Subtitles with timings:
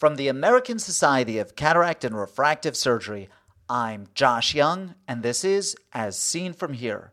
[0.00, 3.28] From the American Society of Cataract and Refractive Surgery,
[3.68, 7.12] I'm Josh Young, and this is As Seen From Here.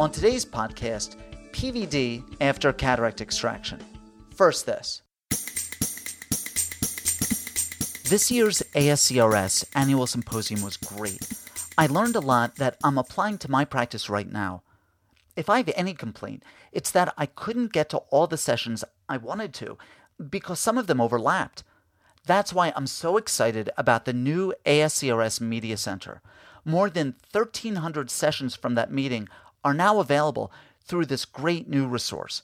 [0.00, 1.14] On today's podcast,
[1.52, 3.78] PVD after cataract extraction.
[4.34, 5.02] First, this.
[8.10, 11.22] This year's ASCRS annual symposium was great.
[11.78, 14.64] I learned a lot that I'm applying to my practice right now.
[15.36, 16.42] If I have any complaint,
[16.72, 19.76] it's that I couldn't get to all the sessions I wanted to
[20.30, 21.62] because some of them overlapped.
[22.24, 26.22] That's why I'm so excited about the new ASCRS Media Center.
[26.64, 29.28] More than 1,300 sessions from that meeting
[29.62, 32.42] are now available through this great new resource.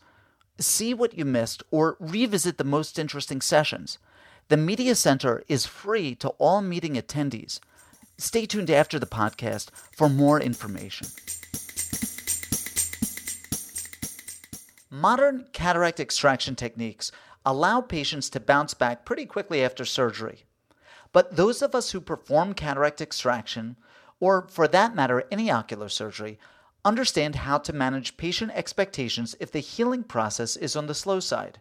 [0.58, 3.98] See what you missed or revisit the most interesting sessions.
[4.48, 7.58] The Media Center is free to all meeting attendees.
[8.18, 11.08] Stay tuned after the podcast for more information.
[14.94, 17.10] Modern cataract extraction techniques
[17.46, 20.44] allow patients to bounce back pretty quickly after surgery.
[21.12, 23.76] But those of us who perform cataract extraction,
[24.20, 26.38] or for that matter, any ocular surgery,
[26.84, 31.60] understand how to manage patient expectations if the healing process is on the slow side.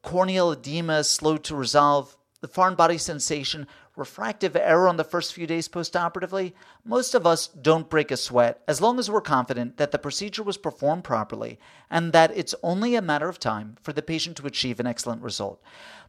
[0.00, 3.66] Corneal edema is slow to resolve, the foreign body sensation,
[3.98, 6.52] refractive error on the first few days postoperatively,
[6.84, 10.42] most of us don't break a sweat as long as we're confident that the procedure
[10.42, 11.58] was performed properly
[11.90, 15.20] and that it's only a matter of time for the patient to achieve an excellent
[15.20, 15.60] result.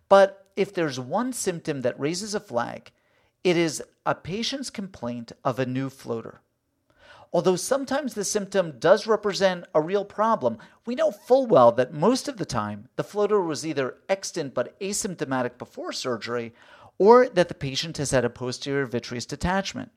[0.07, 2.91] But if there's one symptom that raises a flag,
[3.43, 6.41] it is a patient's complaint of a new floater.
[7.31, 12.27] Although sometimes the symptom does represent a real problem, we know full well that most
[12.27, 16.53] of the time the floater was either extant but asymptomatic before surgery
[16.99, 19.91] or that the patient has had a posterior vitreous detachment.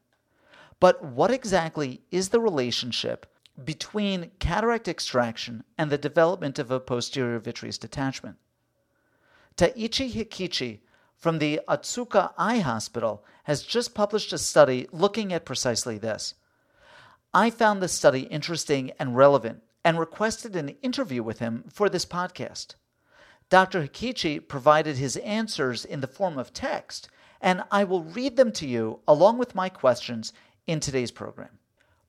[0.80, 3.26] But what exactly is the relationship
[3.62, 8.36] between cataract extraction and the development of a posterior vitreous detachment?
[9.56, 10.80] Taiichi Hikichi
[11.16, 16.34] from the Ohtsuka Eye Hospital has just published a study looking at precisely this.
[17.34, 22.04] I found this study interesting and relevant and requested an interview with him for this
[22.04, 22.74] podcast.
[23.52, 23.82] Dr.
[23.82, 28.66] Hikichi provided his answers in the form of text, and I will read them to
[28.66, 30.32] you along with my questions
[30.66, 31.58] in today's program.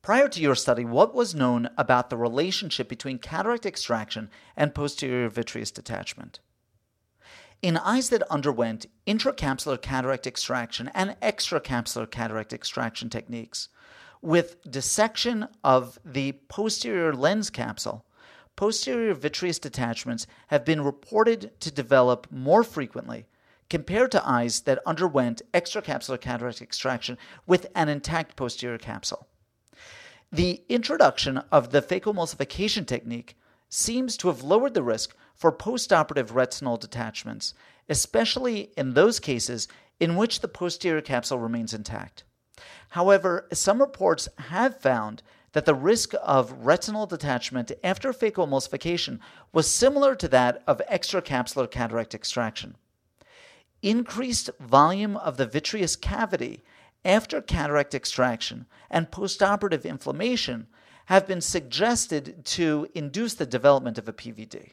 [0.02, 5.28] Prior to your study, what was known about the relationship between cataract extraction and posterior
[5.28, 6.40] vitreous detachment?
[7.62, 13.68] In eyes that underwent intracapsular cataract extraction and extracapsular cataract extraction techniques,
[14.22, 18.06] with dissection of the posterior lens capsule,
[18.56, 23.26] posterior vitreous detachments have been reported to develop more frequently
[23.70, 29.28] compared to eyes that underwent extracapsular cataract extraction with an intact posterior capsule.
[30.32, 33.38] The introduction of the phacoemulsification technique
[33.70, 37.54] seems to have lowered the risk for postoperative retinal detachments,
[37.90, 39.68] especially in those cases
[40.00, 42.24] in which the posterior capsule remains intact.
[42.90, 49.20] However, some reports have found that the risk of retinal detachment after phacoemulsification
[49.52, 52.76] was similar to that of extracapsular cataract extraction.
[53.82, 56.64] Increased volume of the vitreous cavity
[57.06, 60.68] after cataract extraction and postoperative inflammation
[61.06, 64.72] have been suggested to induce the development of a PVD.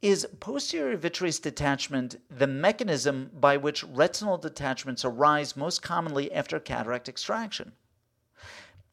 [0.00, 7.08] Is posterior vitreous detachment the mechanism by which retinal detachments arise most commonly after cataract
[7.08, 7.72] extraction?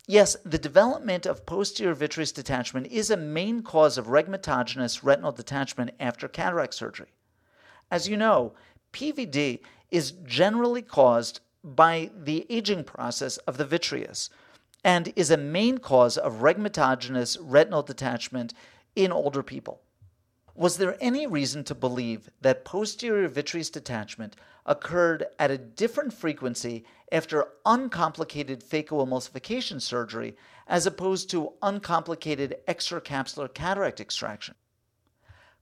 [0.09, 5.91] Yes, the development of posterior vitreous detachment is a main cause of rhegmatogenous retinal detachment
[5.99, 7.09] after cataract surgery.
[7.91, 8.53] As you know,
[8.93, 9.59] PVD
[9.91, 14.29] is generally caused by the aging process of the vitreous
[14.81, 18.53] and is a main cause of rhegmatogenous retinal detachment
[18.95, 19.81] in older people.
[20.57, 24.35] Was there any reason to believe that posterior vitreous detachment
[24.65, 30.35] occurred at a different frequency after uncomplicated phacoemulsification surgery
[30.65, 34.55] as opposed to uncomplicated extracapsular cataract extraction?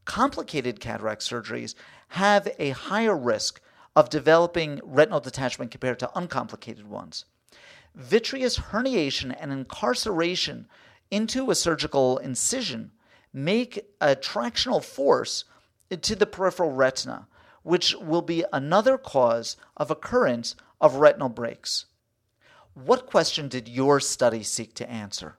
[0.06, 1.76] Complicated cataract surgeries
[2.08, 3.60] have a higher risk
[3.98, 7.26] of developing retinal detachment compared to uncomplicated ones.
[7.96, 10.70] Vitreous herniation and incarceration
[11.12, 12.92] into a surgical incision
[13.36, 15.44] make a tractional force
[16.02, 17.28] to the peripheral retina,
[17.64, 21.86] which will be another cause of occurrence of retinal breaks.
[22.74, 25.38] What question did your study seek to answer?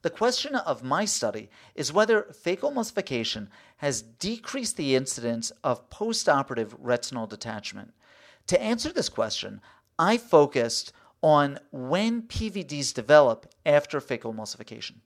[0.00, 3.48] The question of my study is whether phacoemulsification
[3.78, 7.92] has decreased the incidence of postoperative retinal detachment.
[8.46, 9.60] To answer this question,
[9.98, 10.92] I focused
[11.22, 15.00] on when PVDs develop after phacoemulsification.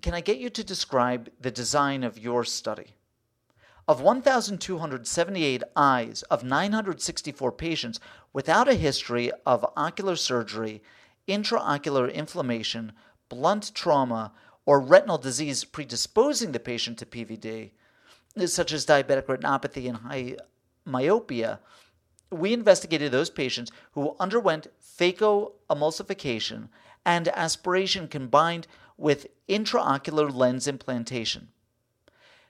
[0.00, 2.94] Can I get you to describe the design of your study?
[3.86, 8.00] Of 1,278 eyes of 964 patients
[8.32, 10.82] without a history of ocular surgery,
[11.26, 12.92] intraocular inflammation,
[13.28, 14.32] blunt trauma,
[14.66, 17.70] or retinal disease predisposing the patient to PVD,
[18.46, 20.36] such as diabetic retinopathy and high
[20.84, 21.60] myopia,
[22.30, 26.68] we investigated those patients who underwent phacoemulsification
[27.04, 28.66] and aspiration combined
[28.98, 31.48] with intraocular lens implantation.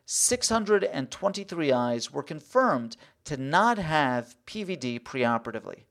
[0.06, 5.84] 623 eyes were confirmed to not have PVD preoperatively.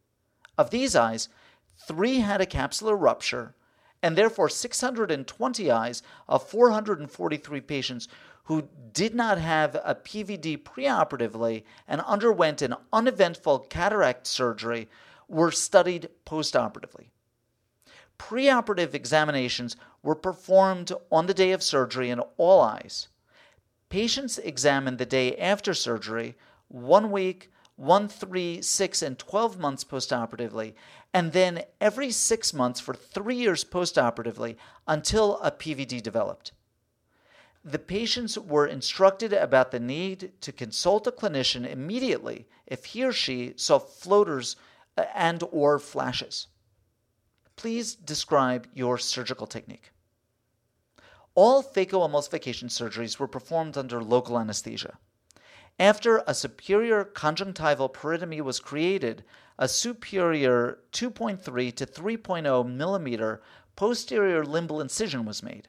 [0.58, 1.30] Of these eyes,
[1.88, 3.54] three had a capsular rupture,
[4.02, 8.08] and therefore 620 eyes of 443 patients
[8.46, 14.88] who did not have a PVD preoperatively and underwent an uneventful cataract surgery
[15.28, 17.10] were studied postoperatively.
[18.20, 23.08] Preoperative examinations were performed on the day of surgery in all eyes.
[23.90, 26.36] Patients examined the day after surgery,
[26.68, 30.74] one week, one, three, six, and 12 months postoperatively,
[31.14, 36.52] and then every six months for three years postoperatively until a PVD developed.
[37.64, 43.12] The patients were instructed about the need to consult a clinician immediately if he or
[43.12, 44.56] she saw floaters
[44.98, 46.48] uh, and or flashes.
[47.58, 49.92] Please describe your surgical technique.
[51.34, 54.98] All phacoemulsification surgeries were performed under local anesthesia.
[55.80, 59.24] After a superior conjunctival peritomy was created,
[59.58, 63.42] a superior 2.3 to 3.0 millimeter
[63.76, 65.68] posterior limbal incision was made.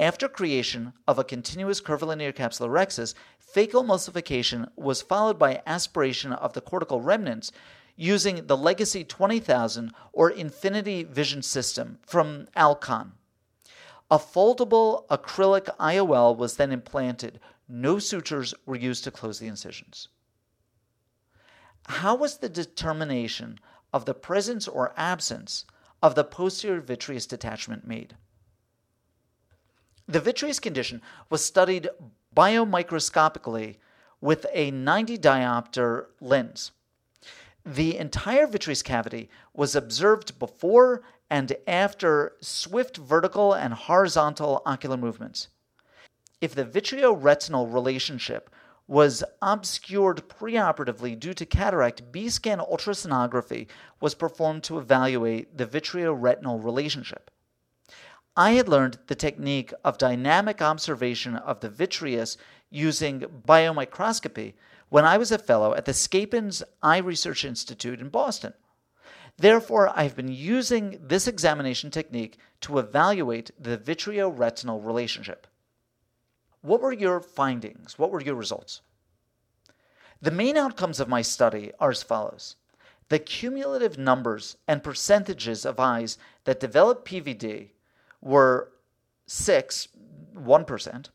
[0.00, 3.14] After creation of a continuous curvilinear capsular capsulorhexis,
[3.54, 7.50] phacoemulsification was followed by aspiration of the cortical remnants
[7.98, 13.12] using the Legacy 20000 or Infinity Vision System from Alcon.
[14.08, 17.40] A foldable acrylic IOL was then implanted.
[17.68, 20.08] No sutures were used to close the incisions.
[21.88, 23.58] How was the determination
[23.92, 25.64] of the presence or absence
[26.00, 28.14] of the posterior vitreous detachment made?
[30.06, 31.88] The vitreous condition was studied
[32.34, 33.76] biomicroscopically
[34.20, 36.70] with a 90 diopter lens.
[37.68, 45.48] The entire vitreous cavity was observed before and after swift vertical and horizontal ocular movements.
[46.40, 48.48] If the vitreoretinal relationship
[48.86, 53.66] was obscured preoperatively due to cataract, B scan ultrasonography
[54.00, 57.30] was performed to evaluate the vitreoretinal relationship.
[58.34, 62.38] I had learned the technique of dynamic observation of the vitreous
[62.70, 64.54] using biomicroscopy
[64.88, 68.54] when I was a fellow at the Schepens Eye Research Institute in Boston.
[69.36, 75.46] Therefore, I've been using this examination technique to evaluate the vitreoretinal relationship.
[76.60, 77.98] What were your findings?
[77.98, 78.80] What were your results?
[80.20, 82.56] The main outcomes of my study are as follows.
[83.08, 87.70] The cumulative numbers and percentages of eyes that developed PVD
[88.20, 88.72] were
[89.26, 89.88] 6,
[90.36, 91.08] 1%,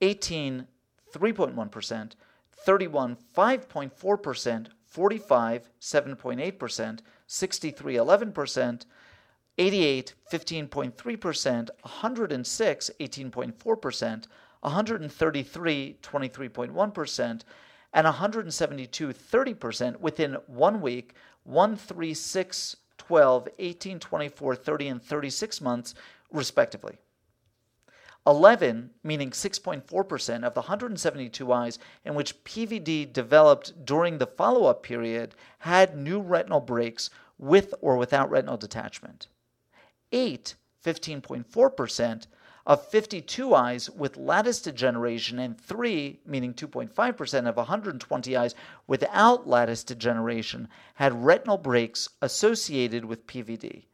[0.00, 0.66] 18,
[1.12, 2.12] 3.1%,
[2.58, 8.86] 31, 5.4%, 45, 7.8%, 63, 11%,
[9.56, 14.26] 88, 15.3%, 106, 18.4%,
[14.60, 17.42] 133, 23.1%,
[17.92, 25.60] and 172, 30% within one week, 1, 3, 6, 12, 18, 24, 30, and 36
[25.60, 25.94] months,
[26.32, 26.98] respectively.
[28.26, 34.82] 11, meaning 6.4% of the 172 eyes in which PVD developed during the follow up
[34.82, 39.28] period, had new retinal breaks with or without retinal detachment.
[40.12, 40.54] 8,
[40.84, 42.26] 15.4%,
[42.66, 48.54] of 52 eyes with lattice degeneration, and 3, meaning 2.5% of 120 eyes
[48.86, 53.84] without lattice degeneration, had retinal breaks associated with PVD.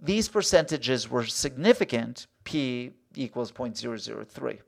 [0.00, 4.60] These percentages were significant, p equals 0.003.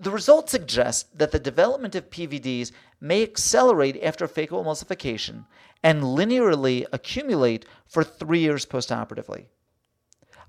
[0.00, 5.44] The results suggest that the development of PVDs may accelerate after phacoemulsification
[5.84, 9.46] and linearly accumulate for three years postoperatively.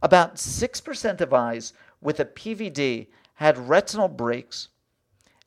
[0.02, 4.70] About 6% of eyes with a PVD had retinal breaks,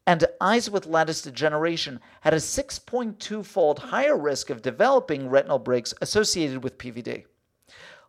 [0.06, 5.92] and eyes with lattice degeneration had a 6.2 fold higher risk of developing retinal breaks
[6.00, 7.24] associated with PVD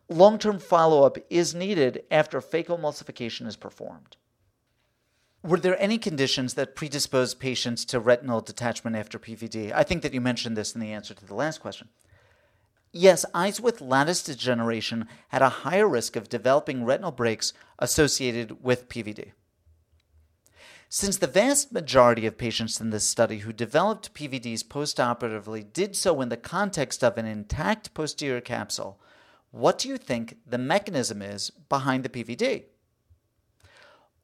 [0.08, 4.16] long term follow up is needed after phacoemulsification is performed.
[5.42, 9.72] Were there any conditions that predispose patients to retinal detachment after PVD?
[9.72, 11.88] I think that you mentioned this in the answer to the last question.
[12.92, 18.88] Yes, eyes with lattice degeneration had a higher risk of developing retinal breaks associated with
[18.88, 19.32] PVD.
[20.88, 26.20] Since the vast majority of patients in this study who developed PVDs postoperatively did so
[26.20, 29.00] in the context of an intact posterior capsule,
[29.54, 32.64] what do you think the mechanism is behind the PVD?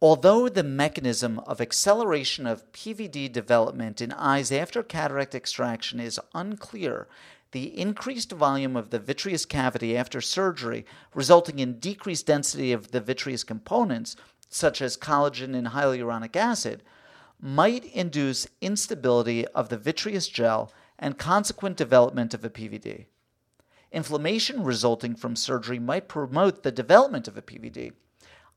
[0.03, 7.07] Although the mechanism of acceleration of PVD development in eyes after cataract extraction is unclear,
[7.53, 10.85] the increased volume of the vitreous cavity after surgery,
[11.15, 14.17] resulting in decreased density of the vitreous components,
[14.49, 16.83] such as collagen and hyaluronic acid,
[17.41, 23.07] might induce instability of the vitreous gel and consequent development of a PVD.
[23.93, 27.93] Inflammation resulting from surgery might promote the development of a PVD.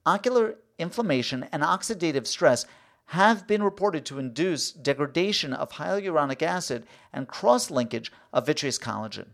[0.06, 2.66] Ocular inflammation and oxidative stress
[3.08, 9.30] have been reported to induce degradation of hyaluronic acid and cross linkage of vitreous collagen.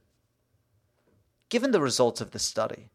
[1.50, 2.89] Given the results of this study,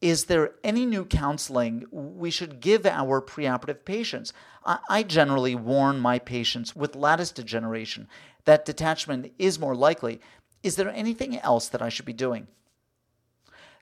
[0.00, 4.32] is there any new counseling we should give our preoperative patients?
[4.64, 8.06] I, generally warn my patients with lattice degeneration
[8.44, 10.20] that detachment is more likely.
[10.62, 12.48] Is there anything else that I should be doing?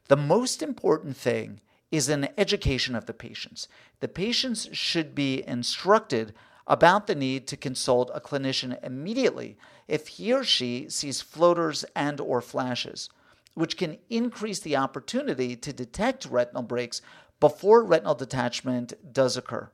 [0.09, 3.68] The most important thing is an education of the patients.
[4.00, 6.35] The patients should be instructed
[6.66, 9.56] about the need to consult a clinician immediately
[9.88, 13.09] if he or she sees floaters and or flashes,
[13.54, 17.00] which can increase the opportunity to detect retinal breaks
[17.38, 19.71] before retinal detachment does occur.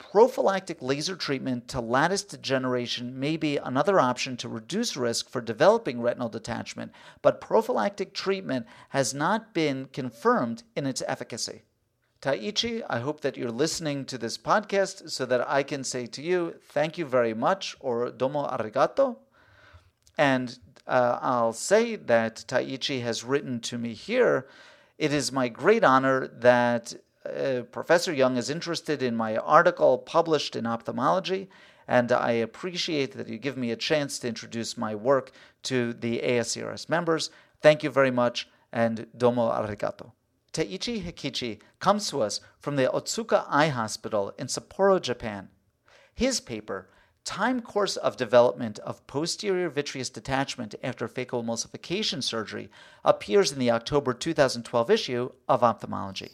[0.00, 6.00] Prophylactic laser treatment to lattice degeneration may be another option to reduce risk for developing
[6.00, 6.90] retinal detachment,
[7.20, 11.62] but prophylactic treatment has not been confirmed in its efficacy.
[12.22, 16.22] Taiichi, I hope that you're listening to this podcast so that I can say to
[16.22, 19.18] you, thank you very much, or domo arigato.
[20.16, 24.48] And uh, I'll say that Taiichi has written to me here.
[24.96, 26.94] It is my great honor that
[27.26, 31.50] uh, Professor Young is interested in my article published in ophthalmology,
[31.86, 35.32] and I appreciate that you give me a chance to introduce my work
[35.64, 37.30] to the ASCRS members.
[37.60, 40.12] Thank you very much, and domo arigato.
[40.52, 45.48] Taiichi Hikichi comes to us from the Ohtsuka Eye Hospital in Sapporo, Japan.
[46.14, 46.88] His paper,
[47.24, 52.70] Time Course of Development of Posterior Vitreous Detachment After Phacoemulsification Surgery,
[53.04, 56.30] appears in the October 2012 issue of Ophthalmology.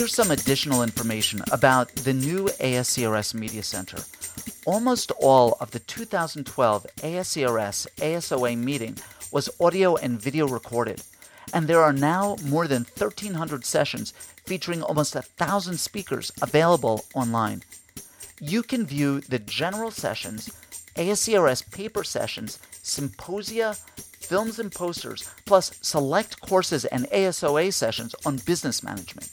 [0.00, 3.98] Here's some additional information about the new ASCRS Media Center.
[4.64, 8.96] Almost all of the 2012 ASCRS ASOA meeting
[9.30, 11.02] was audio and video recorded,
[11.52, 14.14] and there are now more than 1,300 sessions
[14.46, 17.62] featuring almost a thousand speakers available online.
[18.40, 20.48] You can view the general sessions,
[20.96, 23.76] ASCRS paper sessions, symposia,
[24.30, 29.30] films and posters, plus select courses and ASOA sessions on business management.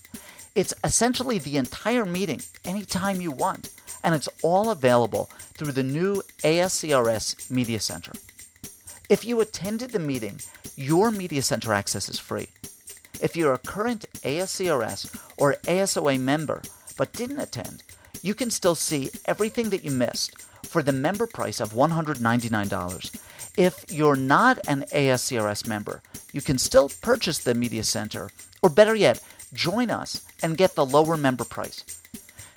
[0.58, 3.70] It's essentially the entire meeting anytime you want,
[4.04, 8.14] and it's all available through the new ASCRS Media Center.
[9.08, 10.40] If you attended the meeting,
[10.76, 12.48] your Media Center access is free.
[13.22, 16.64] If you're a current ASCRS or ASOA member
[16.98, 17.84] but didn't attend,
[18.24, 23.22] you can still see everything that you missed for the member price of $199.
[23.58, 26.02] If you're not an ASCRS member,
[26.34, 28.32] you can still purchase the Media Center,
[28.64, 29.22] or better yet,
[29.54, 31.84] join us and get the lower member price.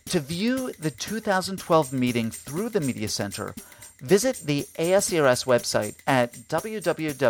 [0.06, 3.54] To view the 2012 meeting through the Media Center,
[4.00, 7.20] visit the ASCRS website at www.ascrs.org.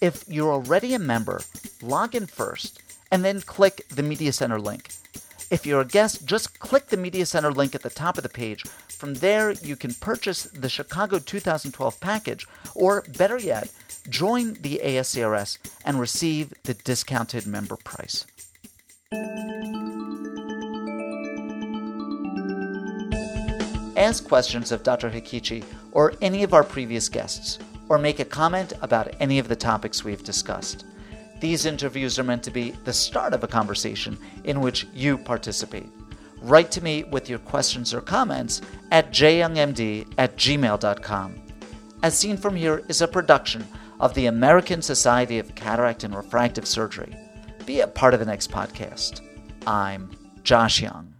[0.00, 1.40] If you're already a member,
[1.80, 4.90] log in first and then click the Media Center link.
[5.48, 8.28] If you're a guest, just click the Media Center link at the top of the
[8.28, 8.64] page.
[8.88, 13.70] From there, you can purchase the Chicago 2012 package, or better yet,
[14.08, 18.26] join the ASCRS and receive the discounted member price.
[23.96, 25.10] Ask questions of Dr.
[25.10, 29.56] Hikichi or any of our previous guests, or make a comment about any of the
[29.56, 30.84] topics we've discussed.
[31.40, 35.88] These interviews are meant to be the start of a conversation in which you participate.
[36.40, 41.42] Write to me with your questions or comments at jyoungmd at gmail.com.
[42.02, 43.66] As Seen From Here is a production
[44.00, 47.16] of the American Society of Cataract and Refractive Surgery.
[47.64, 49.20] Be a part of the next podcast.
[49.66, 50.10] I'm
[50.42, 51.15] Josh Young.